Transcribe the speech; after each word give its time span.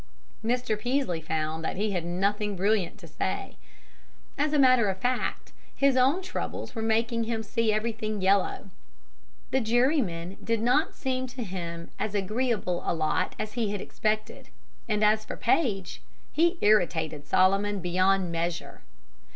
Mr. 0.43 0.79
Peaslee 0.79 1.21
found 1.21 1.63
that 1.63 1.75
he 1.77 1.91
had 1.91 2.03
nothing 2.03 2.55
brilliant 2.55 2.97
to 2.97 3.07
say. 3.07 3.55
As 4.35 4.51
a 4.51 4.57
matter 4.57 4.89
of 4.89 4.97
fact, 4.97 5.51
his 5.75 5.95
own 5.95 6.23
troubles 6.23 6.73
were 6.73 6.81
making 6.81 7.25
him 7.25 7.43
see 7.43 7.71
everything 7.71 8.19
yellow. 8.19 8.71
The 9.51 9.61
jurymen 9.61 10.37
did 10.43 10.59
not 10.59 10.95
seem 10.95 11.27
to 11.27 11.43
him 11.43 11.91
as 11.99 12.15
agreeable 12.15 12.81
a 12.83 12.95
lot 12.95 13.35
as 13.37 13.53
he 13.53 13.69
had 13.73 13.79
expected, 13.79 14.49
and 14.89 15.03
as 15.03 15.23
for 15.23 15.37
Paige, 15.37 16.01
he 16.33 16.57
irritated 16.61 17.27
Solomon 17.27 17.79
beyond 17.79 18.31
measure. 18.31 18.81